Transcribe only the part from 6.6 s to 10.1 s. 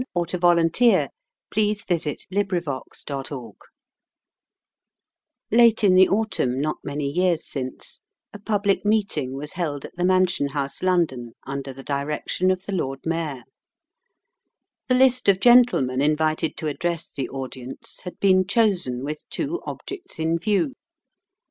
many years since, a public meeting was held at the